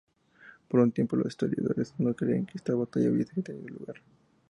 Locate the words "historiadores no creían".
1.27-2.47